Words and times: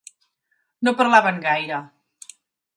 No 0.87 0.95
parlaven 1.03 1.39
gaire. 1.45 1.85